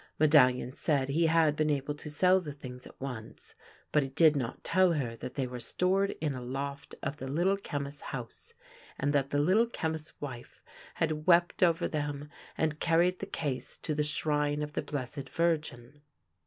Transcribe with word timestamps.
^Medallion 0.19 0.75
said 0.75 1.09
he 1.09 1.27
had 1.27 1.55
been 1.55 1.69
able 1.69 1.93
to 1.93 2.09
sell 2.09 2.41
the 2.41 2.53
things 2.53 2.87
at 2.87 2.99
once, 2.99 3.53
but 3.91 4.01
he 4.01 4.09
did 4.09 4.35
not 4.35 4.63
tell 4.63 4.93
her 4.93 5.15
thai 5.15 5.27
they 5.27 5.45
were 5.45 5.59
stored 5.59 6.15
in 6.19 6.33
a 6.33 6.41
loft 6.41 6.95
of 7.03 7.17
the 7.17 7.27
Little 7.27 7.55
Chemist's 7.55 8.01
house, 8.01 8.55
and 8.97 9.13
that 9.13 9.29
the 9.29 9.37
Little 9.37 9.67
Chemist's 9.67 10.19
wife 10.19 10.59
had 10.95 11.27
wept 11.27 11.61
over 11.61 11.87
them 11.87 12.29
and 12.57 12.79
car 12.79 12.97
ried 12.97 13.19
the 13.19 13.27
case 13.27 13.77
to 13.77 13.93
the 13.93 14.03
shrine 14.03 14.63
of 14.63 14.73
the 14.73 14.81
Blessed 14.81 15.29
Virgin. 15.29 16.01